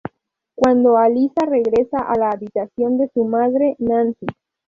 [0.55, 4.25] Cuando Alyssa regresa a la habitación de su madre, Nancy.